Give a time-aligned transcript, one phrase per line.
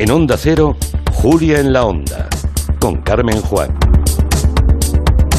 [0.00, 0.78] En Onda Cero,
[1.12, 2.26] Julia en la Onda,
[2.80, 3.68] con Carmen Juan.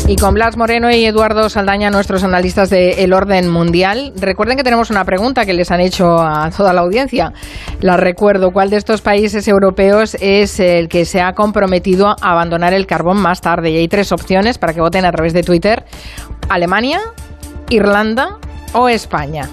[0.08, 4.14] Y con Blas Moreno y Eduardo Saldaña, nuestros analistas de El Orden Mundial.
[4.18, 7.34] Recuerden que tenemos una pregunta que les han hecho a toda la audiencia.
[7.80, 8.52] La recuerdo.
[8.52, 13.20] ¿Cuál de estos países europeos es el que se ha comprometido a abandonar el carbón
[13.20, 13.72] más tarde?
[13.72, 15.86] Y hay tres opciones para que voten a través de Twitter.
[16.50, 17.00] Alemania,
[17.72, 18.38] Irlanda
[18.74, 19.50] o España.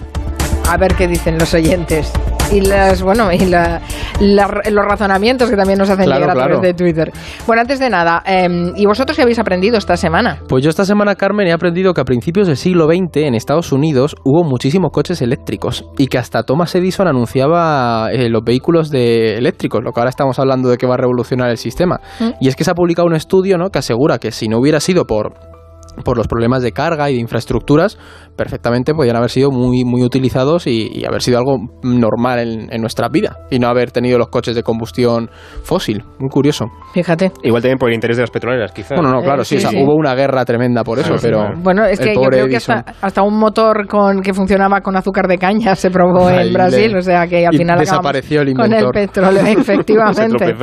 [0.69, 2.13] A ver qué dicen los oyentes
[2.53, 7.13] y las bueno y los razonamientos que también nos hacen llegar a través de Twitter.
[7.47, 10.41] Bueno, antes de nada, em, ¿y vosotros qué habéis aprendido esta semana?
[10.49, 13.73] Pues yo esta semana, Carmen, he aprendido que a principios del siglo XX en Estados
[13.73, 19.37] Unidos hubo muchísimos coches eléctricos y que hasta Thomas Edison anunciaba eh, los vehículos de
[19.37, 22.01] eléctricos, lo que ahora estamos hablando de que va a revolucionar el sistema.
[22.21, 22.31] ¿Mm?
[22.41, 23.71] Y es que se ha publicado un estudio ¿no?
[23.71, 25.58] que asegura que si no hubiera sido por
[26.05, 27.99] por los problemas de carga y de infraestructuras,
[28.37, 33.39] perfectamente podrían haber sido muy, muy utilizados y, haber sido algo normal en, nuestra vida
[33.51, 35.31] y no haber tenido los coches de combustión
[35.63, 36.05] fósil.
[36.19, 36.67] Muy curioso.
[36.93, 37.33] Fíjate.
[37.43, 38.99] Igual también por el interés de las petroleras, quizás.
[38.99, 41.51] Bueno, no, claro, sí, hubo una guerra tremenda por eso, pero.
[41.57, 45.39] Bueno, es que yo creo que hasta, un motor con que funcionaba con azúcar de
[45.39, 49.43] caña se probó en Brasil, o sea que al final desapareció el con el petróleo,
[49.47, 50.55] efectivamente.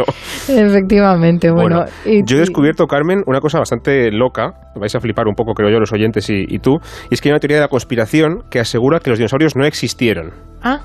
[0.47, 1.86] efectivamente, bueno.
[2.05, 5.80] yo he descubierto, Carmen, una cosa bastante loca, vais a flipar un poco, creo yo,
[5.80, 9.00] los oyentes y, tú, y es que hay una teoría de la conspiración que asegura
[9.00, 10.32] que los dinosaurios no existieron.
[10.62, 10.82] Ah.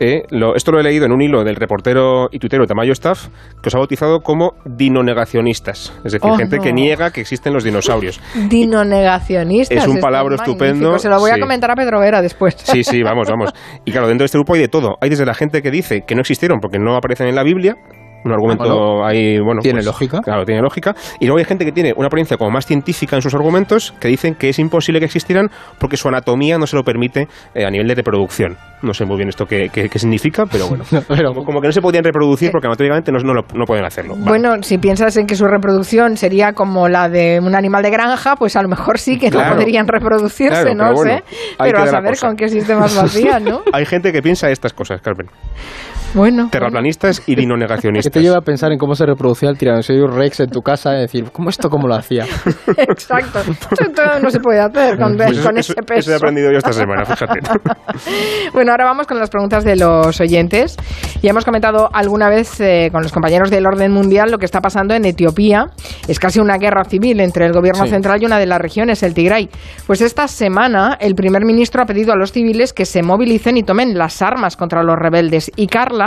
[0.00, 0.22] Eh,
[0.56, 3.28] esto lo he leído en un hilo del reportero y tuitero Tamayo Staff,
[3.62, 5.92] que os ha bautizado como dinonegacionistas.
[6.04, 8.20] Es decir, oh, gente que niega que existen los dinosaurios.
[8.48, 9.78] Dinonegacionistas.
[9.78, 10.98] Es un palabra estupendo.
[10.98, 12.56] Se lo voy a comentar a Pedro Vera después.
[12.56, 13.52] Sí, sí, vamos, vamos.
[13.84, 14.96] Y claro, dentro de este grupo hay de todo.
[15.00, 17.76] Hay desde la gente que dice que no existieron porque no aparecen en la Biblia,
[18.24, 19.60] un argumento ahí, bueno.
[19.60, 20.20] Tiene pues, lógica.
[20.20, 20.94] Claro, tiene lógica.
[21.20, 24.08] Y luego hay gente que tiene una apariencia como más científica en sus argumentos que
[24.08, 27.70] dicen que es imposible que existieran porque su anatomía no se lo permite eh, a
[27.70, 28.56] nivel de reproducción.
[28.82, 30.84] No sé muy bien esto qué, qué, significa, pero bueno.
[31.46, 34.16] como, que no se podían reproducir porque anatómicamente no, no, pueden hacerlo.
[34.18, 38.34] Bueno, si piensas en que su reproducción sería como la de un animal de granja,
[38.34, 41.22] pues a lo mejor sí que no podrían reproducirse, no sé.
[41.58, 43.62] Pero a saber con qué sistemas lo hacían, ¿no?
[43.72, 45.28] hay gente que piensa estas cosas, Carmen.
[46.14, 46.48] Bueno.
[46.50, 48.04] Terraplanistas y dinonegacionistas.
[48.12, 50.94] ¿Qué te lleva a pensar en cómo se reproducía el tiranosaurio Rex en tu casa?
[50.96, 52.26] y decir, ¿cómo esto cómo lo hacía?
[52.76, 53.40] Exacto.
[53.40, 56.00] Esto no se puede hacer con, pues ese peso.
[56.00, 57.40] Eso he aprendido yo esta semana, fíjate.
[58.52, 60.76] bueno, ahora vamos con las preguntas de los oyentes.
[61.22, 64.60] Ya hemos comentado alguna vez eh, con los compañeros del orden mundial lo que está
[64.60, 65.66] pasando en Etiopía.
[66.08, 69.14] Es casi una guerra civil entre el gobierno central y una de las regiones, el
[69.14, 69.48] Tigray.
[69.86, 73.62] Pues esta semana el primer ministro ha pedido a los civiles que se movilicen y
[73.62, 75.50] tomen las armas contra los rebeldes.
[75.56, 76.01] Y Carla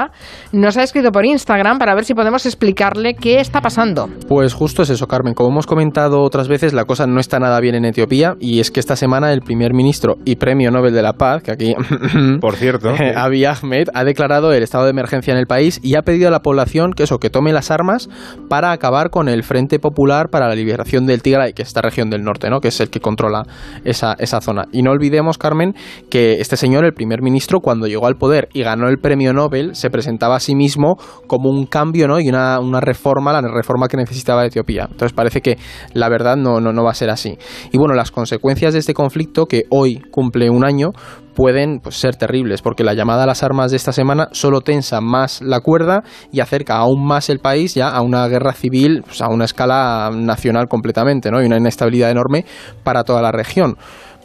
[0.52, 4.10] nos ha escrito por Instagram para ver si podemos explicarle qué está pasando.
[4.28, 5.34] Pues justo es eso, Carmen.
[5.34, 8.72] Como hemos comentado otras veces, la cosa no está nada bien en Etiopía y es
[8.72, 11.76] que esta semana el primer ministro y premio Nobel de la Paz, que aquí,
[12.42, 16.02] por cierto, Abiy Ahmed, ha declarado el estado de emergencia en el país y ha
[16.02, 18.10] pedido a la población que eso, que tome las armas
[18.50, 22.10] para acabar con el Frente Popular para la Liberación del Tigray, que es esta región
[22.10, 22.60] del norte, ¿no?
[22.60, 23.44] que es el que controla
[23.84, 24.66] esa, esa zona.
[24.72, 25.76] Y no olvidemos, Carmen,
[26.10, 29.76] que este señor, el primer ministro, cuando llegó al poder y ganó el premio Nobel,
[29.86, 30.98] se presentaba a sí mismo
[31.28, 32.20] como un cambio ¿no?
[32.20, 34.88] y una, una reforma, la reforma que necesitaba Etiopía.
[34.90, 35.58] Entonces parece que
[35.94, 37.38] la verdad no, no, no va a ser así.
[37.72, 40.90] Y bueno, las consecuencias de este conflicto, que hoy cumple un año,
[41.36, 45.02] pueden pues, ser terribles, porque la llamada a las armas de esta semana solo tensa
[45.02, 49.22] más la cuerda y acerca aún más el país ya a una guerra civil pues,
[49.22, 51.44] a una escala nacional completamente, ¿no?
[51.44, 52.46] y una inestabilidad enorme
[52.84, 53.76] para toda la región.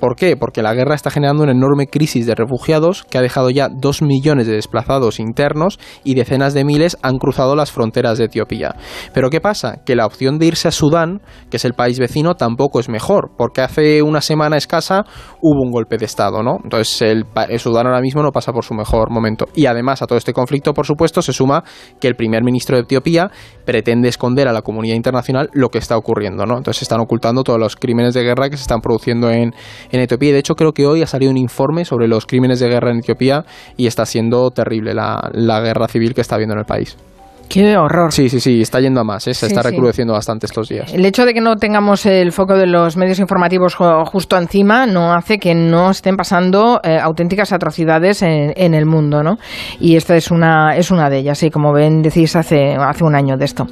[0.00, 0.36] ¿Por qué?
[0.36, 4.00] Porque la guerra está generando una enorme crisis de refugiados que ha dejado ya dos
[4.00, 8.74] millones de desplazados internos y decenas de miles han cruzado las fronteras de Etiopía.
[9.12, 9.82] Pero ¿qué pasa?
[9.84, 13.32] Que la opción de irse a Sudán, que es el país vecino, tampoco es mejor,
[13.36, 15.04] porque hace una semana escasa
[15.42, 16.58] hubo un golpe de Estado, ¿no?
[16.64, 17.26] Entonces el,
[17.58, 19.46] Sudán ahora mismo no pasa por su mejor momento.
[19.54, 21.62] Y además a todo este conflicto, por supuesto, se suma
[22.00, 23.30] que el primer ministro de Etiopía
[23.66, 26.56] pretende esconder a la comunidad internacional lo que está ocurriendo, ¿no?
[26.56, 29.52] Entonces están ocultando todos los crímenes de guerra que se están produciendo en,
[29.92, 30.32] en Etiopía.
[30.32, 32.98] De hecho, creo que hoy ha salido un informe sobre los crímenes de guerra en
[32.98, 33.44] Etiopía
[33.76, 36.96] y está siendo terrible la, la guerra civil que está habiendo en el país.
[37.50, 38.12] Qué horror.
[38.12, 39.34] Sí, sí, sí, está yendo a más, ¿eh?
[39.34, 40.94] se está recrudeciendo bastante estos días.
[40.94, 45.12] El hecho de que no tengamos el foco de los medios informativos justo encima no
[45.12, 49.36] hace que no estén pasando eh, auténticas atrocidades en, el mundo, ¿no?
[49.80, 53.16] Y esta es una, es una de ellas, y como ven, decís hace, hace un
[53.16, 53.66] año de esto.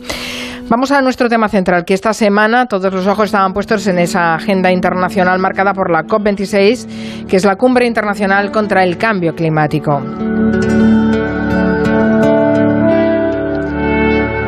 [0.68, 4.34] Vamos a nuestro tema central, que esta semana todos los ojos estaban puestos en esa
[4.34, 10.02] agenda internacional marcada por la COP26, que es la cumbre internacional contra el cambio climático.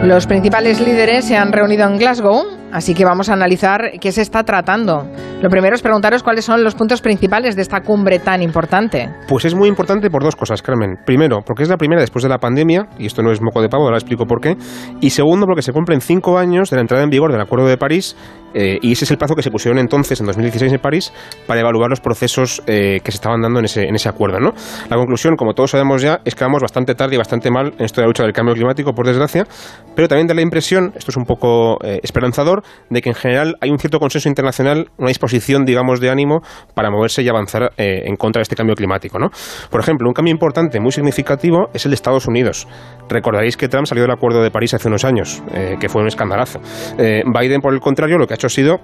[0.03, 4.23] Los principales líderes se han reunido en Glasgow así que vamos a analizar qué se
[4.23, 5.07] está tratando.
[5.43, 9.11] Lo primero es preguntaros cuáles son los puntos principales de esta cumbre tan importante.
[9.29, 10.99] Pues es muy importante por dos cosas, Carmen.
[11.05, 13.69] Primero, porque es la primera después de la pandemia, y esto no es moco de
[13.69, 14.57] pavo, ahora explico por qué.
[15.01, 17.77] Y segundo, porque se cumplen cinco años de la entrada en vigor del Acuerdo de
[17.77, 18.17] París,
[18.55, 21.13] eh, y ese es el plazo que se pusieron entonces, en 2016 en París,
[21.47, 24.41] para evaluar los procesos eh, que se estaban dando en ese, en ese acuerdo.
[24.41, 24.53] ¿no?
[24.89, 27.85] La conclusión, como todos sabemos ya, es que vamos bastante tarde y bastante mal en
[27.85, 29.47] esto de la lucha del cambio climático, por desgracia,
[29.95, 33.57] pero también da la impresión, esto es un poco eh, esperanzador, de que en general
[33.61, 36.41] hay un cierto consenso internacional, una disposición, digamos, de ánimo
[36.75, 39.19] para moverse y avanzar en contra de este cambio climático.
[39.19, 39.29] ¿no?
[39.71, 42.67] Por ejemplo, un cambio importante, muy significativo, es el de Estados Unidos.
[43.09, 45.43] Recordaréis que Trump salió del Acuerdo de París hace unos años,
[45.81, 46.61] que fue un escandalazo.
[46.97, 48.81] Biden, por el contrario, lo que ha hecho ha sido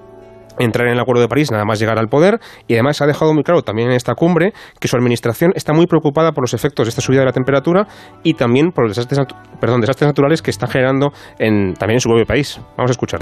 [0.59, 3.35] entrar en el Acuerdo de París nada más llegar al poder y además ha dejado
[3.35, 6.87] muy claro también en esta cumbre que su administración está muy preocupada por los efectos
[6.87, 7.87] de esta subida de la temperatura
[8.23, 9.21] y también por los desastres,
[9.61, 12.61] perdón, desastres naturales que está generando en, también en su propio país.
[12.77, 13.21] Vamos a escuchar.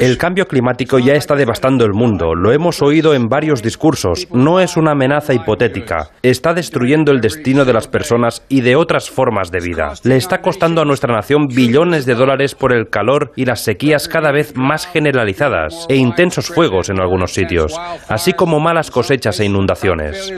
[0.00, 4.60] El cambio climático ya está devastando el mundo, lo hemos oído en varios discursos, no
[4.60, 9.50] es una amenaza hipotética, está destruyendo el destino de las personas y de otras formas
[9.50, 9.92] de vida.
[10.04, 14.08] Le está costando a nuestra nación billones de dólares por el calor y las sequías
[14.08, 17.78] cada vez más generalizadas e intensos fuegos en algunos sitios,
[18.08, 20.32] así como malas cosechas e inundaciones.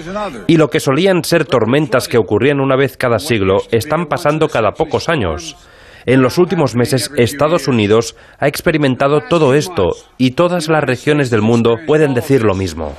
[0.47, 4.73] Y lo que solían ser tormentas que ocurrían una vez cada siglo están pasando cada
[4.73, 5.57] pocos años.
[6.07, 11.41] En los últimos meses, Estados Unidos ha experimentado todo esto y todas las regiones del
[11.41, 12.95] mundo pueden decir lo mismo.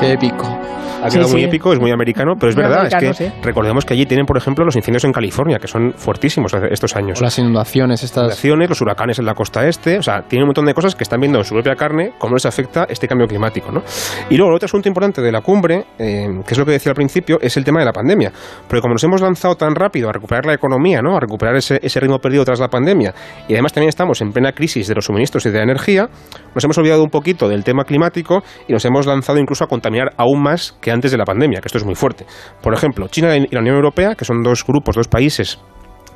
[0.00, 0.59] Qué épico
[1.02, 4.06] ha quedado muy épico, es muy americano, pero es verdad, es que recordemos que allí
[4.06, 7.20] tienen, por ejemplo, los incendios en California, que son fuertísimos estos años.
[7.20, 8.22] las inundaciones, estas.
[8.22, 11.04] Inundaciones, los huracanes en la costa este, o sea, tienen un montón de cosas que
[11.04, 13.82] están viendo en su propia carne cómo les afecta este cambio climático, ¿no?
[14.28, 16.96] Y luego, otro asunto importante de la cumbre, eh, que es lo que decía al
[16.96, 18.32] principio, es el tema de la pandemia.
[18.68, 21.16] Porque como nos hemos lanzado tan rápido a recuperar la economía, ¿no?
[21.16, 23.14] A recuperar ese, ese ritmo perdido tras la pandemia,
[23.48, 26.08] y además también estamos en plena crisis de los suministros y de la energía,
[26.54, 30.12] nos hemos olvidado un poquito del tema climático y nos hemos lanzado incluso a contaminar
[30.16, 32.26] aún más que antes de la pandemia, que esto es muy fuerte.
[32.62, 35.58] Por ejemplo, China y la Unión Europea, que son dos grupos, dos países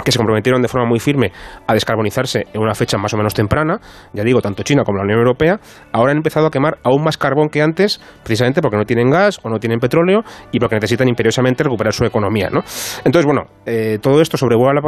[0.03, 1.33] que se comprometieron de forma muy firme
[1.67, 3.81] a descarbonizarse en una fecha más o menos temprana,
[4.13, 5.61] ya digo, tanto China como la Unión Europea,
[5.93, 9.39] ahora han empezado a quemar aún más carbón que antes, precisamente porque no tienen gas
[9.43, 12.49] o no tienen petróleo y porque necesitan imperiosamente recuperar su economía.
[12.51, 12.61] ¿no?
[13.05, 14.81] Entonces, bueno, eh, todo esto sobrevuela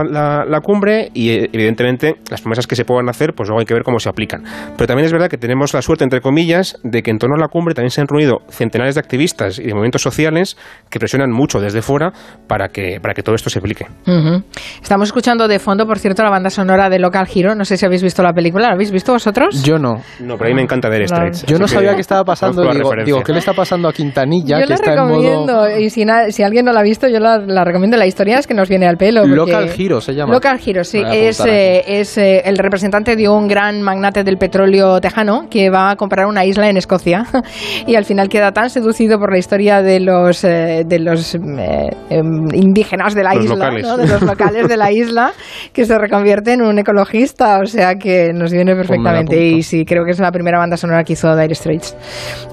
[0.47, 3.75] la, cumbre y eh, evidentemente las promesas que se puedan hacer, pues luego hay que
[3.75, 4.45] ver cómo se aplican.
[4.77, 7.39] Pero también es verdad que tenemos la suerte, entre comillas, de que en torno a
[7.39, 10.57] la cumbre también se han reunido centenares de activistas y de movimientos sociales
[10.91, 12.13] que presionan mucho desde fuera
[12.49, 13.87] para que, para que todo esto se aplique.
[14.97, 17.55] Estamos escuchando de fondo, por cierto, la banda sonora de Local Hero.
[17.55, 18.69] No sé si habéis visto la película.
[18.69, 19.63] ¿La habéis visto vosotros?
[19.63, 19.97] Yo no.
[20.21, 21.45] No, pero a mí me encanta ver Straits.
[21.45, 22.63] Yo no sabía qué estaba pasando.
[23.05, 24.59] Digo, ¿qué le está pasando a Quintanilla?
[24.59, 25.69] Yo que la está recomiendo.
[25.79, 27.99] Y si, si, alguien no la ha visto, yo la, recomiendo.
[27.99, 29.27] La historia es que nos viene al pelo.
[29.27, 30.33] Local Hero se llama.
[30.33, 31.03] Local Hero, sí.
[31.13, 35.91] Es, eh, es eh, el representante de un gran magnate del petróleo tejano que va
[35.91, 37.27] a comprar una isla en Escocia.
[37.87, 42.55] y al final queda tan seducido por la historia de los, eh, de los em,
[42.55, 45.33] indígenas de la isla, de los locales de la isla,
[45.73, 49.41] que se reconvierte en un ecologista, o sea que nos viene perfectamente.
[49.41, 51.97] Y sí, creo que es la primera banda sonora que hizo Dire Straits.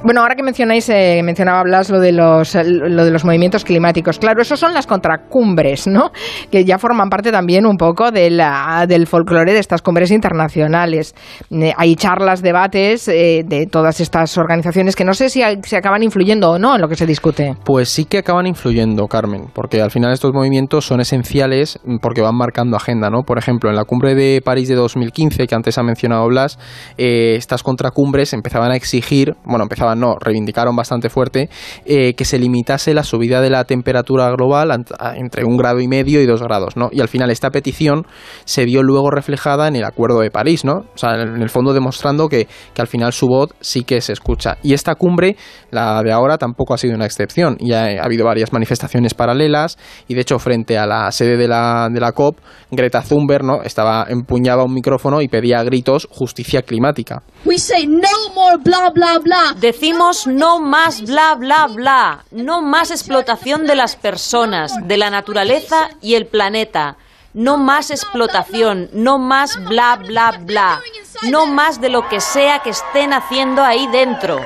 [0.04, 4.20] Bueno, ahora que mencionáis, eh, mencionaba Blas lo de, los, lo de los movimientos climáticos.
[4.20, 6.12] Claro, esos son las contracumbres, ¿no?
[6.52, 11.16] Que ya forman parte también un poco de la, del folclore de estas cumbres internacionales.
[11.52, 16.04] Eh, hay charlas, debates eh, de todas estas organizaciones que no sé si se acaban
[16.04, 17.56] influyendo o no en lo que se discute.
[17.64, 22.36] Pues sí que acaban influyendo, Carmen, porque al final estos movimientos son esenciales porque van
[22.36, 23.24] marcando agenda, ¿no?
[23.24, 26.58] Por ejemplo, en la cumbre de París de 2015, que antes ha mencionado Blas,
[26.98, 31.50] eh, estas contracumbres empezaban a exigir, bueno, empezaban no, reivindicaron bastante fuerte,
[31.86, 36.22] eh, que se limitase la subida de la temperatura global entre un grado y medio
[36.22, 36.90] y dos grados, ¿no?
[36.92, 38.06] Y al final esta petición
[38.46, 40.86] se vio luego reflejada en el Acuerdo de París, ¿no?
[40.94, 44.14] O sea, en el fondo demostrando que, que al final su voz sí que se
[44.14, 44.58] escucha.
[44.64, 45.36] Y esta cumbre,
[45.72, 47.58] la de ahora, tampoco ha sido una excepción.
[47.60, 49.78] Ya ha habido varias manifestaciones paralelas
[50.08, 52.38] y de hecho frente a la sede de la, de la COP,
[52.72, 53.62] Greta Thunberg, ¿no?
[53.64, 57.22] Estaba empuñaba un micrófono y pedía a gritos justicia climática.
[59.60, 65.90] Decimos no más bla bla bla, no más explotación de las personas, de la naturaleza
[66.02, 66.98] y el planeta.
[67.34, 70.82] No más explotación, no más bla bla bla,
[71.32, 74.40] no más de lo que sea que estén haciendo ahí dentro.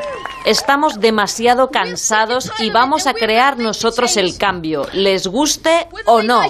[0.47, 6.41] Estamos demasiado cansados y vamos a crear nosotros el cambio, les guste o no.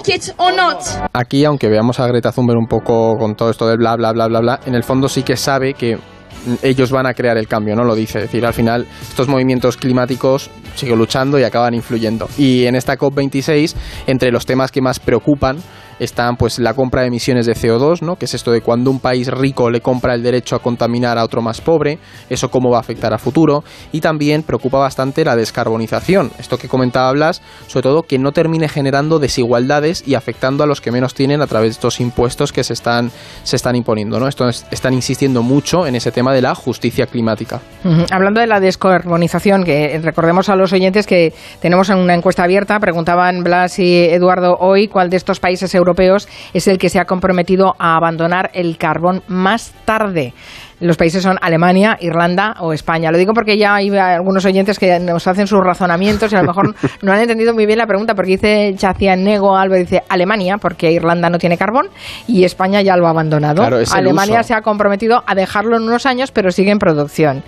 [1.12, 4.28] Aquí, aunque veamos a Greta Thunberg un poco con todo esto del bla bla bla
[4.28, 5.98] bla bla, en el fondo sí que sabe que
[6.62, 7.82] ellos van a crear el cambio, ¿no?
[7.82, 8.18] Lo dice.
[8.18, 12.28] Es decir, al final estos movimientos climáticos siguen luchando y acaban influyendo.
[12.38, 13.74] Y en esta COP26,
[14.06, 15.58] entre los temas que más preocupan,
[15.98, 18.16] están pues la compra de emisiones de CO2, ¿no?
[18.16, 21.24] que es esto de cuando un país rico le compra el derecho a contaminar a
[21.24, 21.98] otro más pobre,
[22.30, 26.68] eso cómo va a afectar a futuro, y también preocupa bastante la descarbonización, esto que
[26.68, 31.14] comentaba Blas, sobre todo que no termine generando desigualdades y afectando a los que menos
[31.14, 33.10] tienen a través de estos impuestos que se están,
[33.42, 34.20] se están imponiendo.
[34.20, 34.28] ¿no?
[34.28, 37.60] Esto están insistiendo mucho en ese tema de la justicia climática.
[38.10, 43.42] Hablando de la descarbonización, que recordemos a los oyentes que tenemos una encuesta abierta, preguntaban
[43.42, 47.74] Blas y Eduardo hoy cuál de estos países europeos es el que se ha comprometido
[47.78, 50.32] a abandonar el carbón más tarde.
[50.80, 53.10] Los países son Alemania, Irlanda o España.
[53.10, 56.46] Lo digo porque ya hay algunos oyentes que nos hacen sus razonamientos y a lo
[56.46, 58.74] mejor no han entendido muy bien la pregunta porque dice
[59.16, 61.88] Nego Alba dice Alemania porque Irlanda no tiene carbón
[62.26, 63.62] y España ya lo ha abandonado.
[63.92, 67.42] Alemania se ha comprometido a dejarlo en unos años pero sigue en producción.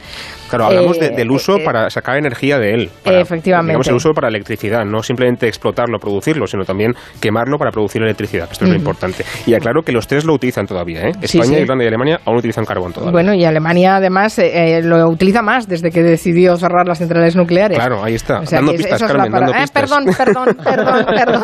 [0.50, 2.90] Claro, hablamos del eh, uso eh, para sacar energía de él.
[3.04, 3.70] efectivamente.
[3.70, 8.49] Digamos el uso para electricidad, no simplemente explotarlo, producirlo, sino también quemarlo para producir electricidad.
[8.50, 9.25] Esto es lo importante.
[9.46, 11.02] Y aclaro que los tres lo utilizan todavía.
[11.02, 11.12] ¿eh?
[11.22, 13.12] España, Irlanda y Alemania aún utilizan carbón todavía.
[13.12, 17.78] Bueno, y Alemania además eh, lo utiliza más desde que decidió cerrar las centrales nucleares.
[17.78, 18.40] Claro, ahí está.
[18.50, 19.70] dando pistas, Carmen, dando pistas.
[19.70, 21.42] perdón, perdón, perdón, perdón.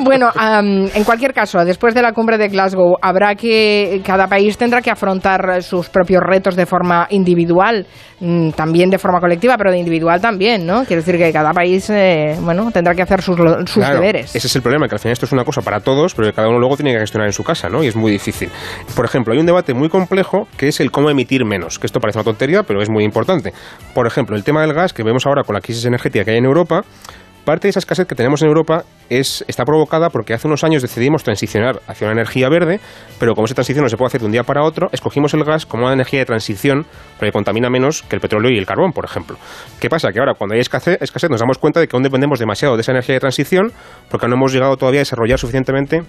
[0.04, 0.30] bueno,
[0.94, 4.90] en cualquier caso, después de la cumbre de Glasgow, habrá que cada país tendrá que
[4.90, 7.86] afrontar sus propios retos de forma individual,
[8.20, 10.84] mm, también de forma colectiva, pero de individual también, ¿no?
[10.84, 13.36] Quiero decir que cada país, eh, bueno, tendrá que hacer sus,
[13.66, 14.34] sus deberes.
[14.34, 16.34] Ese es el problema, que al final esto es una cosa para todos, pero que
[16.34, 17.82] cada uno luego tiene que gestionar en su casa, ¿no?
[17.82, 18.50] Y es muy difícil.
[18.94, 22.00] Por ejemplo, hay un debate muy complejo que es el cómo emitir menos, que esto
[22.00, 23.52] parece una tontería, pero es muy importante.
[23.94, 26.38] Por ejemplo, el tema del gas que vemos ahora con la crisis energética que hay
[26.38, 26.82] en Europa,
[27.44, 30.80] Parte de esa escasez que tenemos en Europa es, está provocada porque hace unos años
[30.80, 32.80] decidimos transicionar hacia una energía verde,
[33.20, 35.44] pero como esa transición no se puede hacer de un día para otro, escogimos el
[35.44, 36.86] gas como una energía de transición
[37.18, 39.36] porque contamina menos que el petróleo y el carbón, por ejemplo.
[39.78, 40.10] ¿Qué pasa?
[40.10, 42.80] Que ahora cuando hay escasez, escasez nos damos cuenta de que aún dependemos demasiado de
[42.80, 43.72] esa energía de transición
[44.10, 46.02] porque no hemos llegado todavía a desarrollar suficientemente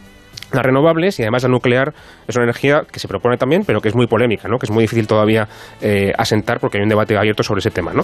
[0.56, 1.94] las renovables y además la nuclear
[2.28, 4.58] es una energía que se propone también, pero que es muy polémica, ¿no?
[4.58, 5.48] que es muy difícil todavía
[5.82, 7.94] eh, asentar porque hay un debate abierto sobre ese tema.
[7.94, 8.04] ¿no?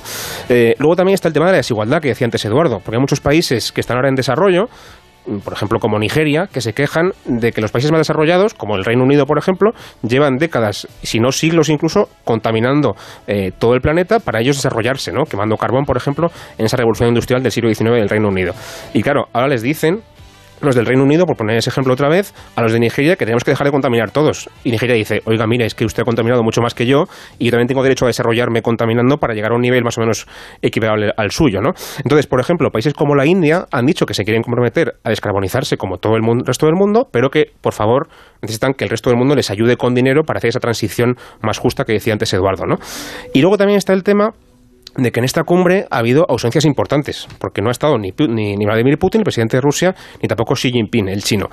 [0.50, 3.01] Eh, luego también está el tema de la desigualdad que decía antes Eduardo, porque hay
[3.01, 4.70] muchos países que están ahora en desarrollo
[5.43, 8.84] por ejemplo, como Nigeria, que se quejan de que los países más desarrollados, como el
[8.84, 12.96] Reino Unido, por ejemplo, llevan décadas, si no siglos incluso, contaminando
[13.27, 15.25] eh, todo el planeta para ellos desarrollarse, ¿no?
[15.25, 18.53] quemando carbón, por ejemplo, en esa revolución industrial del siglo XIX del Reino Unido.
[18.93, 20.01] Y claro, ahora les dicen
[20.62, 23.25] los del Reino Unido, por poner ese ejemplo otra vez, a los de Nigeria que
[23.25, 24.50] tenemos que dejar de contaminar todos.
[24.63, 27.06] Y Nigeria dice, oiga, mira, es que usted ha contaminado mucho más que yo
[27.39, 30.01] y yo también tengo derecho a desarrollarme contaminando para llegar a un nivel más o
[30.01, 30.27] menos
[30.62, 30.82] equivalente
[31.15, 31.72] al suyo, ¿no?
[32.03, 35.77] Entonces, por ejemplo, países como la India han dicho que se quieren comprometer a descarbonizarse
[35.77, 38.08] como todo el resto del mundo, pero que, por favor,
[38.41, 41.58] necesitan que el resto del mundo les ayude con dinero para hacer esa transición más
[41.60, 42.75] justa que decía antes Eduardo, ¿no?
[43.34, 44.32] Y luego también está el tema
[44.95, 48.65] de que en esta cumbre ha habido ausencias importantes, porque no ha estado ni, ni,
[48.65, 51.50] Vladimir Putin, el presidente de Rusia, ni tampoco Xi Jinping, el chino.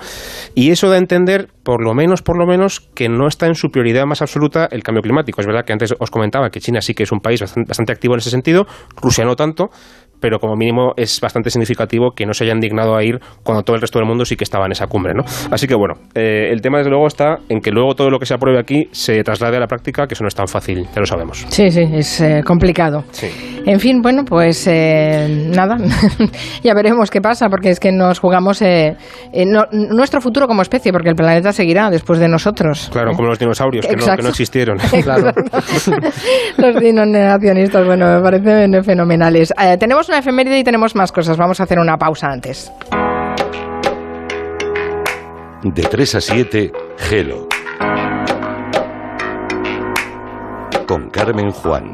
[0.55, 3.55] Y eso da a entender, por lo menos, por lo menos, que no está en
[3.55, 5.41] su prioridad más absoluta el cambio climático.
[5.41, 8.13] Es verdad que antes os comentaba que China sí que es un país bastante activo
[8.13, 8.65] en ese sentido,
[9.01, 9.69] Rusia no tanto,
[10.19, 13.75] pero como mínimo es bastante significativo que no se hayan dignado a ir cuando todo
[13.75, 15.13] el resto del mundo sí que estaba en esa cumbre.
[15.13, 15.23] ¿no?
[15.51, 18.25] Así que bueno, eh, el tema desde luego está en que luego todo lo que
[18.25, 20.99] se apruebe aquí se traslade a la práctica, que eso no es tan fácil, ya
[20.99, 21.45] lo sabemos.
[21.49, 23.03] Sí, sí, es eh, complicado.
[23.65, 25.77] En fin, bueno, pues eh, nada,
[26.63, 28.63] ya veremos qué pasa, porque es que nos jugamos
[29.71, 32.89] nuestro futuro como especie, porque el planeta seguirá después de nosotros.
[32.91, 34.77] Claro, como los dinosaurios, que no, que no, existieron.
[35.03, 35.31] claro.
[36.57, 39.53] los dinosaurios, bueno, me parecen fenomenales.
[39.79, 41.37] tenemos una efeméride y tenemos más cosas.
[41.37, 42.71] Vamos a hacer una pausa antes.
[45.63, 47.47] De 3 a 7, Gelo.
[50.87, 51.93] Con Carmen Juan.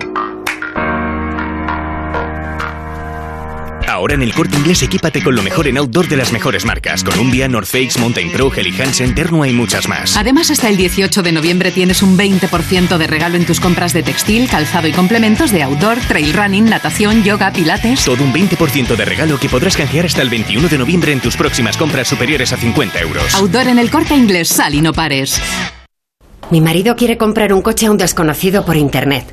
[3.96, 7.02] Ahora en el corte inglés equípate con lo mejor en outdoor de las mejores marcas.
[7.02, 10.18] Columbia, North Face, Mountain Pro, Helly Hansen, Ternua y muchas más.
[10.18, 14.04] Además, hasta el 18 de noviembre tienes un 20% de regalo en tus compras de
[14.04, 18.04] textil, calzado y complementos de outdoor, trail running, natación, yoga, pilates.
[18.04, 21.38] Todo un 20% de regalo que podrás canjear hasta el 21 de noviembre en tus
[21.38, 23.34] próximas compras superiores a 50 euros.
[23.36, 25.42] Outdoor en el corte inglés, sal y no pares.
[26.52, 29.26] Mi marido quiere comprar un coche a un desconocido por internet.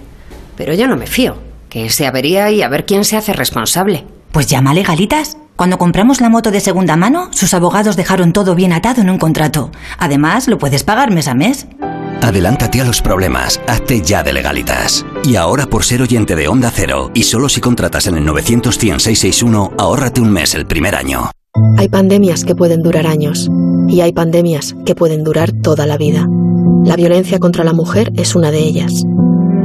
[0.56, 1.42] Pero yo no me fío.
[1.68, 4.04] Que se avería y a ver quién se hace responsable.
[4.32, 5.36] Pues llama a Legalitas.
[5.56, 9.18] Cuando compramos la moto de segunda mano, sus abogados dejaron todo bien atado en un
[9.18, 9.70] contrato.
[9.98, 11.66] Además, lo puedes pagar mes a mes.
[12.22, 15.04] Adelántate a los problemas, hazte ya de legalitas.
[15.24, 19.72] Y ahora por ser oyente de Onda Cero, y solo si contratas en el 91661,
[19.76, 21.30] ahórrate un mes el primer año.
[21.76, 23.50] Hay pandemias que pueden durar años,
[23.86, 26.26] y hay pandemias que pueden durar toda la vida.
[26.84, 29.04] La violencia contra la mujer es una de ellas.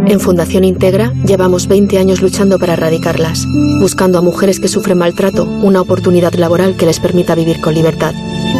[0.09, 3.45] En Fundación Integra llevamos 20 años luchando para erradicarlas,
[3.79, 8.13] buscando a mujeres que sufren maltrato una oportunidad laboral que les permita vivir con libertad.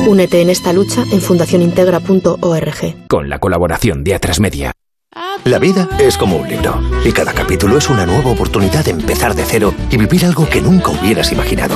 [0.08, 3.08] Únete en esta lucha en fundacionintegra.org.
[3.08, 4.74] Con la colaboración de Atrasmedia.
[5.46, 9.34] La vida es como un libro y cada capítulo es una nueva oportunidad de empezar
[9.34, 11.76] de cero y vivir algo que nunca hubieras imaginado.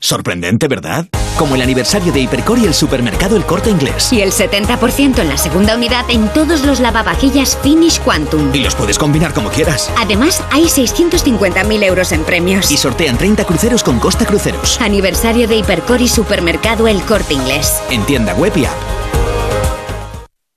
[0.00, 1.06] Sorprendente, ¿verdad?
[1.38, 4.12] Como el aniversario de Hipercor y el supermercado El Corte Inglés.
[4.12, 8.54] Y el 70% en la segunda unidad en todos los lavavajillas Finish Quantum.
[8.54, 9.90] Y los puedes combinar como quieras.
[9.98, 12.70] Además, hay 650.000 euros en premios.
[12.72, 14.80] Y sortean 30 cruceros con Costa Cruceros.
[14.80, 17.80] Aniversario de Hipercor y supermercado El Corte Inglés.
[17.90, 18.74] En tienda web y app.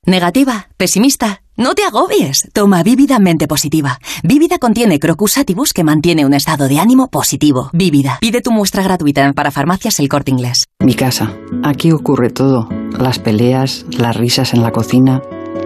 [0.05, 1.42] Negativa, pesimista.
[1.55, 2.49] No te agobies.
[2.51, 3.99] Toma Vívida Mente Positiva.
[4.23, 7.69] Vívida contiene Crocus Atibus que mantiene un estado de ánimo positivo.
[7.73, 8.17] Vívida.
[8.21, 10.65] Pide tu muestra gratuita en Parafarmacias El Corte Inglés.
[10.79, 11.37] Mi casa.
[11.63, 12.67] Aquí ocurre todo.
[12.97, 15.21] Las peleas, las risas en la cocina.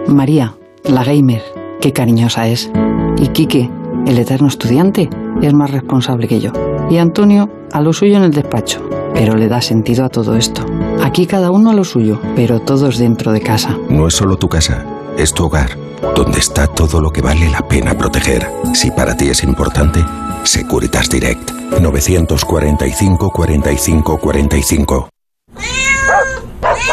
[0.06, 0.54] María,
[0.84, 1.42] la gamer.
[1.80, 2.70] Qué cariñosa es.
[3.16, 3.70] Y Quique,
[4.06, 5.08] el eterno estudiante,
[5.40, 6.52] es más responsable que yo.
[6.90, 8.86] Y Antonio, a lo suyo en el despacho.
[9.14, 10.66] Pero le da sentido a todo esto.
[11.02, 13.78] Aquí cada uno a lo suyo, pero todos dentro de casa.
[13.88, 14.84] No es solo tu casa,
[15.18, 15.76] es tu hogar,
[16.14, 18.48] donde está todo lo que vale la pena proteger.
[18.72, 20.04] Si para ti es importante,
[20.44, 21.50] Securitas Direct.
[21.80, 25.08] 945 45 45.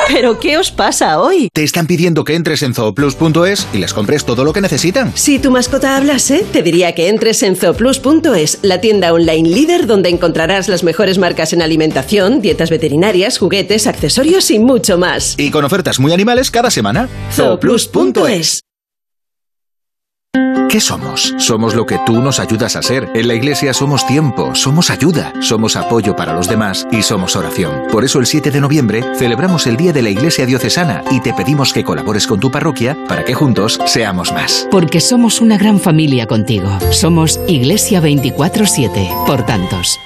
[0.08, 1.50] ¿Pero qué os pasa hoy?
[1.54, 5.12] Te están pidiendo que entres en zooplus.es y les compres todo lo que necesitan.
[5.16, 10.10] Si tu mascota hablase, te diría que entres en zooplus.es, la tienda online líder donde
[10.10, 15.36] encontrarás las mejores marcas en alimentación, dietas veterinarias, juguetes, accesorios y mucho más.
[15.38, 17.10] Y con ofertas muy animales cada semana.
[17.32, 18.65] zooplus.es.
[20.70, 21.34] ¿Qué somos?
[21.38, 23.10] Somos lo que tú nos ayudas a ser.
[23.14, 27.84] En la iglesia somos tiempo, somos ayuda, somos apoyo para los demás y somos oración.
[27.92, 31.34] Por eso el 7 de noviembre celebramos el Día de la Iglesia Diocesana y te
[31.34, 34.68] pedimos que colabores con tu parroquia para que juntos seamos más.
[34.70, 36.78] Porque somos una gran familia contigo.
[36.92, 39.98] Somos Iglesia 24-7, por tantos.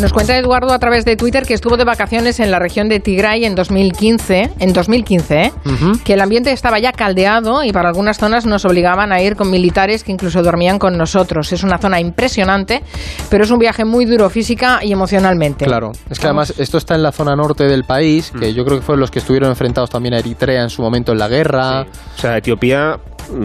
[0.00, 3.00] Nos cuenta Eduardo a través de Twitter que estuvo de vacaciones en la región de
[3.00, 5.52] Tigray en 2015, en 2015, ¿eh?
[6.04, 9.50] que el ambiente estaba ya caldeado y para algunas zonas nos obligaban a ir con
[9.50, 11.52] militares que incluso dormían con nosotros.
[11.52, 12.82] Es una zona impresionante,
[13.28, 15.66] pero es un viaje muy duro física y emocionalmente.
[15.66, 18.78] Claro, es que además esto está en la zona norte del país, que yo creo
[18.78, 21.82] que fueron los que estuvieron enfrentados también a Eritrea en su momento en la guerra.
[21.82, 22.98] O sea, Etiopía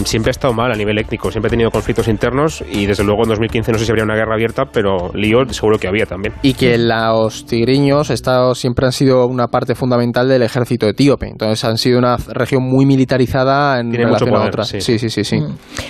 [0.03, 3.23] siempre ha estado mal a nivel étnico, siempre ha tenido conflictos internos y desde luego
[3.23, 6.33] en 2015 no sé si habría una guerra abierta, pero lío seguro que había también.
[6.41, 11.63] Y que los tigriños estado, siempre han sido una parte fundamental del ejército etíope, entonces
[11.65, 14.67] han sido una región muy militarizada en Tiene relación mucho poder, a otras.
[14.69, 14.81] sí.
[14.81, 15.39] Sí, sí, sí, sí.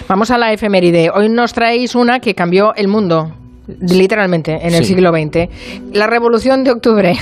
[0.08, 1.10] Vamos a la efeméride.
[1.14, 3.32] Hoy nos traéis una que cambió el mundo,
[3.82, 4.94] literalmente, en el Sí.
[4.94, 5.50] siglo XX.
[5.94, 7.14] La Revolución de Octubre.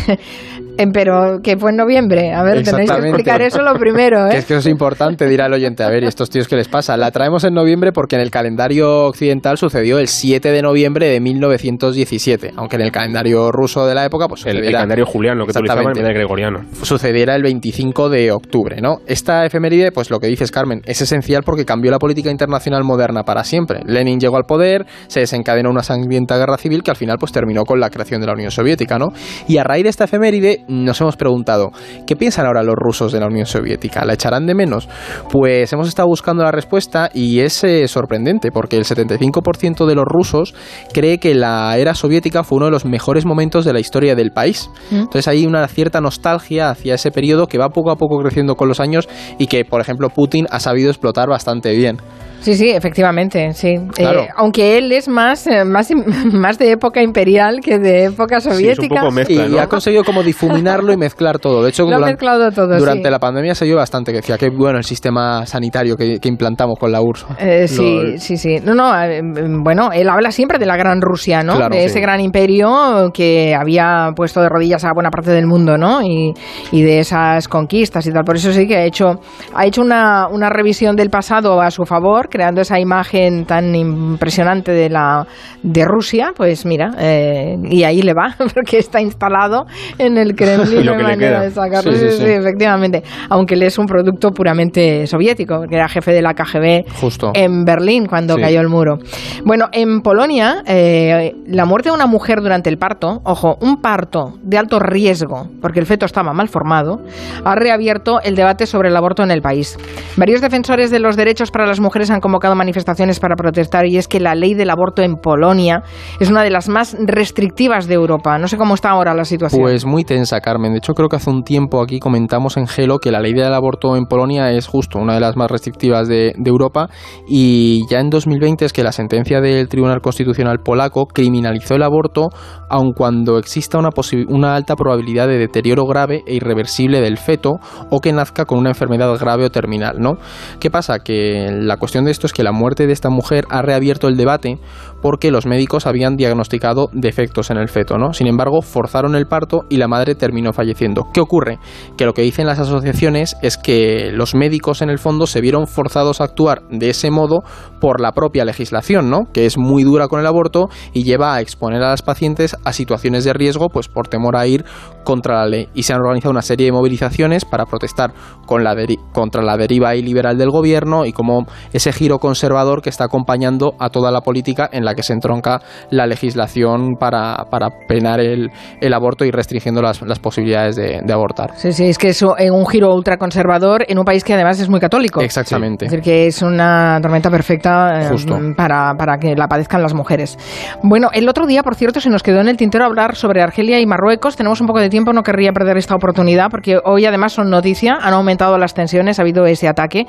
[0.78, 2.34] Eh, Pero que fue en noviembre.
[2.34, 4.40] A ver, tenéis que explicar eso lo primero, Que ¿eh?
[4.40, 5.84] es que eso es importante, dirá el oyente.
[5.84, 6.98] A ver, ¿y estos tíos qué les pasa?
[6.98, 11.20] La traemos en noviembre porque en el calendario occidental sucedió el 7 de noviembre de
[11.20, 15.52] 1917, aunque en el calendario ruso de la época, pues El, el calendario juliano que
[15.52, 16.60] utilizaban en vez del gregoriano.
[16.82, 18.98] sucediera el 25 de octubre, ¿no?
[19.08, 23.24] Esta efeméride, pues lo que dices, Carmen, es esencial porque cambió la política internacional moderna
[23.24, 23.82] para siempre.
[23.86, 27.64] Lenin llegó al poder, se desencadenó una sangrienta guerra civil que al final pues terminó
[27.64, 29.08] con la creación de la Unión Soviética, ¿no?
[29.48, 31.72] Y a raíz de esta efeméride nos hemos preguntado,
[32.06, 34.06] ¿qué piensan ahora los rusos de la Unión Soviética?
[34.06, 34.88] ¿La echarán de menos?
[35.32, 40.06] Pues hemos estado buscando la respuesta y es eh, sorprendente porque el 75% de los
[40.06, 40.54] rusos
[40.94, 44.32] cree que la era soviética fue uno de los mejores momentos de la historia del
[44.32, 44.70] país.
[44.92, 44.96] Mm.
[44.96, 48.68] Entonces hay una cierta nostalgia hacia ese periodo que va poco a poco creciendo con
[48.68, 51.98] los años y que, por ejemplo, Putin ha sabido explotar bastante bien.
[52.44, 53.76] Sí, sí, efectivamente, sí.
[53.96, 54.22] Claro.
[54.24, 55.90] Eh, aunque él es más, eh, más,
[56.34, 59.02] más de época imperial que de época soviética.
[59.30, 61.64] y, ha conseguido como difuminarlo y mezclar todo.
[61.64, 63.10] De hecho, Lo ha duran- mezclado todo, durante sí.
[63.12, 66.78] la pandemia se vio bastante que decía que bueno el sistema sanitario que, que implantamos
[66.78, 67.26] con la URSS.
[67.40, 68.58] Eh, sí, Lo- sí, sí.
[68.64, 69.22] No, no, eh,
[69.64, 71.56] bueno, él habla siempre de la gran Rusia, ¿no?
[71.56, 71.86] Claro, de sí.
[71.88, 76.02] ese gran imperio que había puesto de rodillas a buena parte del mundo, ¿no?
[76.04, 76.34] Y,
[76.72, 78.24] y de esas conquistas y tal.
[78.26, 79.20] Por eso sí que ha hecho,
[79.54, 84.72] ha hecho una, una revisión del pasado a su favor, creando esa imagen tan impresionante
[84.72, 85.28] de la
[85.62, 89.68] de Rusia, pues mira, eh, y ahí le va, porque está instalado
[90.00, 90.84] en el Kremlin.
[90.84, 91.92] Le manera de sacarlo.
[91.92, 93.04] Sí, sí, Sí, efectivamente.
[93.30, 97.32] Aunque él es un producto puramente soviético, que era jefe de la KGB Justo.
[97.36, 98.98] en Berlín cuando cayó el muro.
[99.46, 104.40] Bueno, en Polonia, eh, la muerte de una mujer durante el parto, ojo, un parto
[104.42, 107.02] de alto riesgo, porque el feto estaba mal formado,
[107.46, 109.78] ha reabierto el debate sobre el aborto en el país.
[110.18, 114.08] Varios defensores de los derechos para las mujeres han convocado manifestaciones para protestar y es
[114.08, 115.84] que la ley del aborto en Polonia
[116.20, 118.40] es una de las más restrictivas de Europa.
[118.40, 119.62] No sé cómo está ahora la situación.
[119.62, 120.72] Pues muy tensa, Carmen.
[120.72, 123.54] De hecho, creo que hace un tiempo aquí comentamos en Gelo que la ley del
[123.54, 126.88] aborto en Polonia es justo una de las más restrictivas de, Europa
[127.28, 132.30] y ya en 2020 es que la sentencia del Tribunal Constitucional polaco criminalizó el aborto
[132.70, 137.60] aun cuando exista una alta probabilidad de deterioro grave e irreversible del feto
[137.90, 140.18] o que nazca con una enfermedad grave o terminal, ¿no?
[140.60, 141.00] ¿Qué pasa?
[141.00, 144.16] Que la cuestión de esto es que la muerte de esta mujer ha reabierto el
[144.16, 144.60] debate
[145.04, 148.14] porque los médicos habían diagnosticado defectos en el feto, ¿no?
[148.14, 151.10] Sin embargo, forzaron el parto y la madre terminó falleciendo.
[151.14, 151.60] ¿Qué ocurre?
[151.98, 155.68] Que lo que dicen las asociaciones es que los médicos en el fondo se vieron
[155.68, 157.44] forzados a actuar de ese modo
[157.82, 159.26] por la propia legislación, ¿no?
[159.34, 162.72] Que es muy dura con el aborto y lleva a exponer a las pacientes a
[162.72, 164.64] situaciones de riesgo, pues por temor a ir
[165.04, 165.68] contra la ley.
[165.74, 168.14] Y se han organizado una serie de movilizaciones para protestar
[168.46, 173.90] contra la deriva iliberal del gobierno y como ese giro conservador que está acompañando a
[173.90, 178.50] toda la política en la que se entronca la legislación para, para penar el,
[178.82, 181.52] el aborto y restringiendo las, las posibilidades de, de abortar.
[181.56, 184.70] Sí, sí, es que es un- un giro ultraconservador en un país que además es
[184.70, 185.22] muy católico.
[185.22, 185.86] Exactamente.
[185.86, 190.38] Es decir, que es una tormenta perfecta eh, para, para que la padezcan las mujeres.
[190.84, 193.80] Bueno, el otro día, por cierto, se nos quedó en el tintero hablar sobre Argelia
[193.80, 194.36] y Marruecos.
[194.36, 197.98] Tenemos un poco de tiempo, no querría perder esta oportunidad, porque hoy además son noticia,
[198.02, 200.06] han aumentado las tensiones, ha habido ese ataque.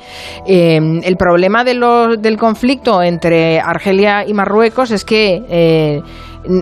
[0.47, 5.43] Eh, el problema de lo- del conflicto entre Argelia y Marruecos es que...
[5.49, 6.01] eh,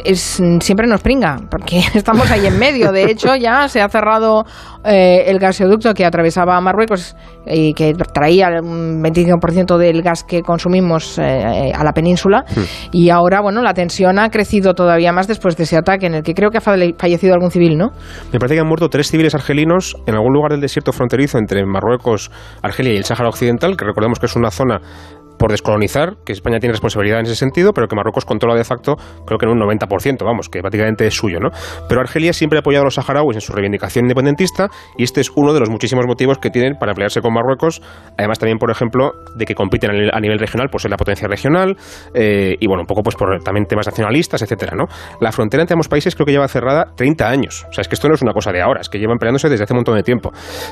[0.05, 2.93] es, siempre nos pringa, porque estamos ahí en medio.
[2.93, 4.45] De hecho, ya se ha cerrado
[4.85, 11.19] eh, el gasoducto que atravesaba Marruecos y que traía un 25% del gas que consumimos
[11.19, 12.45] eh, a la península.
[12.93, 16.23] Y ahora, bueno, la tensión ha crecido todavía más después de ese ataque en el
[16.23, 17.89] que creo que ha falle- fallecido algún civil, ¿no?
[18.31, 21.65] Me parece que han muerto tres civiles argelinos en algún lugar del desierto fronterizo entre
[21.65, 24.79] Marruecos, Argelia y el Sáhara Occidental, que recordemos que es una zona
[25.43, 28.95] por descolonizar, que España tiene responsabilidad en ese sentido, pero que Marruecos controla de facto,
[29.25, 31.49] creo que en un 90%, vamos, que prácticamente es suyo, ¿no?
[31.89, 35.29] Pero Argelia siempre ha apoyado a los saharauis en su reivindicación independentista y este es
[35.35, 37.81] uno de los muchísimos motivos que tienen para pelearse con Marruecos,
[38.17, 41.75] además también, por ejemplo, de que compiten a nivel, regional por ser la potencia regional
[42.13, 44.85] eh, y, bueno, un poco pues por también temas nacionalistas, etcétera, ¿no?
[45.19, 47.95] La frontera entre ambos países creo que lleva cerrada 30 años, o sea, es que
[47.95, 49.95] esto no es una cosa de ahora, es que llevan peleándose desde hace un montón
[49.97, 50.31] de tiempo.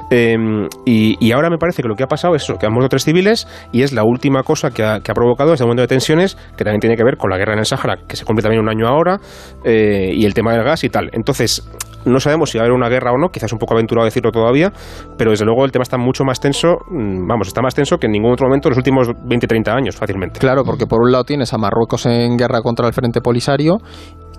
[0.10, 0.38] Eh,
[0.86, 2.88] y, y ahora me parece que lo que ha pasado es eso, que han muerto
[2.88, 5.88] tres civiles y es la última cosa que ha, que ha provocado este momento de
[5.88, 8.44] tensiones que también tiene que ver con la guerra en el Sáhara, que se cumple
[8.44, 9.20] también un año ahora,
[9.64, 11.10] eh, y el tema del gas y tal.
[11.14, 11.64] Entonces,
[12.06, 14.32] no sabemos si va a haber una guerra o no, quizás un poco aventurado decirlo
[14.32, 14.72] todavía,
[15.18, 18.08] pero desde luego el tema está mucho más tenso, mm, vamos, está más tenso que
[18.08, 20.40] en ningún otro momento en los últimos 20-30 años, fácilmente.
[20.40, 23.78] Claro, porque por un lado tienes a Marruecos en guerra contra el Frente Polisario,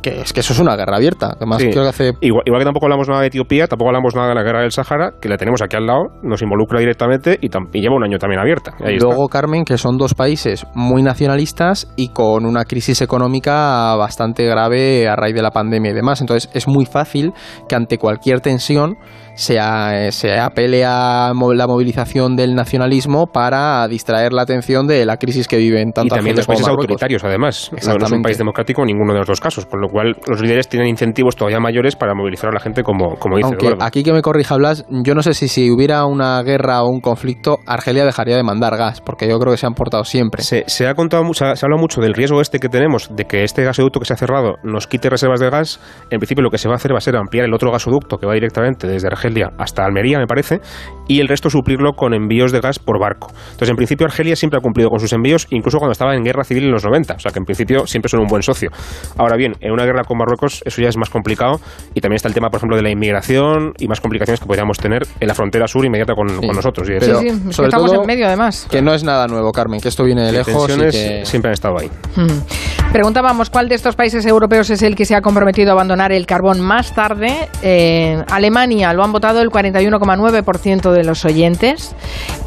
[0.02, 1.32] que es que eso es una guerra abierta.
[1.36, 1.70] Además, Sí.
[1.70, 4.34] creo que hace Igual, igual que tampoco hablamos nada de Etiopía, tampoco hablamos nada de
[4.34, 7.80] la guerra del Sáhara, que la tenemos aquí al lado, nos involucra directamente y, y
[7.80, 8.72] lleva un año también abierta.
[8.78, 8.90] Está.
[9.06, 15.08] Luego, Carmen, que son dos países muy nacionalistas y con una crisis económica bastante grave
[15.08, 16.20] a raíz de la pandemia y demás.
[16.20, 17.32] Entonces, es muy fácil
[17.68, 18.96] que ante cualquier tensión
[19.34, 25.16] se, a- se apele a la movilización del nacionalismo para distraer la atención de la
[25.16, 27.70] crisis que viven y tanto también Argelia los países autoritarios, además.
[27.86, 30.16] No- No es un país democrático en ninguno de los dos casos, con lo cual
[30.26, 33.66] los líderes tienen incentivos todavía mayores para movilizar a la gente, como, como dice Aunque
[33.66, 33.84] Eduardo.
[33.84, 37.00] aquí que me corrija Blas, yo no sé si si hubiera una guerra o un
[37.00, 40.42] conflicto, Argelia dejaría de mandar gas, porque yo creo que se han portado siempre.
[40.42, 43.08] Se, se ha contado, se ha, se ha hablado mucho del riesgo este que tenemos
[43.14, 45.80] de que este gasoducto que se ha cerrado nos quite reservas de gas.
[46.10, 48.18] En principio lo que se va a hacer va a ser ampliar el otro gasoducto
[48.18, 49.21] que va directamente desde Argelia
[49.58, 50.60] hasta Almería, me parece,
[51.08, 53.28] y el resto suplirlo con envíos de gas por barco.
[53.52, 56.44] Entonces, en principio Argelia siempre ha cumplido con sus envíos, incluso cuando estaba en guerra
[56.44, 58.70] civil en los 90, o sea que en principio siempre son un buen socio.
[59.18, 61.60] Ahora bien, en una guerra con Marruecos eso ya es más complicado
[61.94, 64.78] y también está el tema, por ejemplo, de la inmigración y más complicaciones que podríamos
[64.78, 66.88] tener en la frontera sur inmediata con, con nosotros.
[66.88, 68.66] Y Pero, sí, sí, es que sobre estamos todo, en medio además.
[68.70, 70.70] Que no es nada nuevo, Carmen, que esto viene de lejos.
[70.70, 71.90] y que- siempre han estado ahí.
[72.16, 72.92] Mm.
[72.92, 76.26] Preguntábamos cuál de estos países europeos es el que se ha comprometido a abandonar el
[76.26, 77.48] carbón más tarde.
[77.62, 81.94] Eh, Alemania lo votado el 41,9% de los oyentes,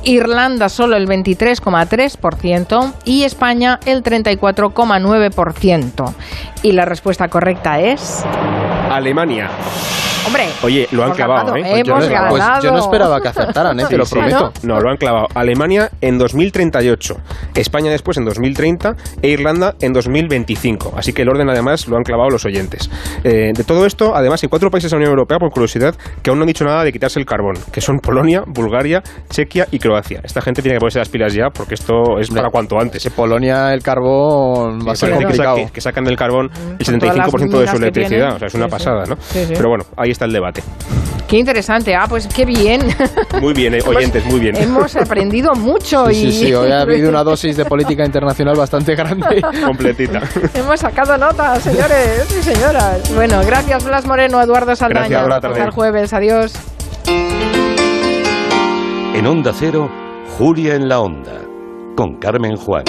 [0.03, 6.13] Irlanda solo el 23,3% y España el 34,9%.
[6.63, 8.25] Y la respuesta correcta es...
[8.89, 9.49] Alemania.
[10.25, 11.81] Hombre, Oye, lo han clavado, ganado, ¿eh?
[11.85, 12.63] hemos Pues yo no- pues ganado.
[12.63, 13.85] yo no esperaba que acertaran, ¿eh?
[13.87, 14.51] te lo Sí, prometo.
[14.63, 15.27] No, lo han clavado.
[15.35, 17.15] Alemania en 2038,
[17.53, 20.93] España después en 2030 e Irlanda en 2025.
[20.97, 22.89] Así que el orden además lo han clavado los oyentes.
[23.23, 26.29] Eh, de todo esto, además, hay cuatro países de la Unión Europea, por curiosidad, que
[26.31, 29.77] aún no han dicho nada de quitarse el carbón, que son Polonia, Bulgaria, Chequia y
[29.79, 30.21] Croacia.
[30.23, 33.05] Esta gente tiene que ponerse las pilas ya porque esto es para cuanto antes.
[33.05, 35.71] En Polonia el carbón va a ser Parece que, complicado.
[35.71, 38.09] que sacan del carbón el todas las 75% de su electricidad.
[38.17, 38.35] tienen.
[38.35, 39.15] O sea, es una pasada, ¿no?
[39.19, 39.53] Sí, sí.
[39.55, 40.63] Pero bueno, ahí está el debate.
[41.27, 41.95] Qué interesante.
[41.95, 42.81] Ah, pues qué bien.
[43.41, 44.55] Muy bien, eh, oyentes, muy bien.
[44.55, 48.55] Hemos aprendido mucho Sí, y sí, sí, hoy ha habido una dosis de política internacional
[48.55, 49.41] bastante grande.
[49.65, 50.21] Completita.
[50.53, 53.13] hemos sacado notas, señores y señoras.
[53.13, 55.23] Bueno, gracias Blas Moreno, Eduardo Saldaña.
[55.23, 55.51] Gracias.
[55.51, 56.13] Hasta el jueves.
[56.13, 56.53] Adiós.
[59.15, 59.89] En Onda Cero,
[60.37, 61.41] Julia en la Onda,
[61.95, 62.83] con Carmen Juan.